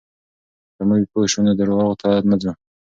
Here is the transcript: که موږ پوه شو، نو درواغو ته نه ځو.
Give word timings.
که 0.75 0.81
موږ 0.89 1.03
پوه 1.11 1.25
شو، 1.31 1.39
نو 1.45 1.51
درواغو 1.59 1.95
ته 2.01 2.09
نه 2.29 2.35
ځو. 2.41 2.51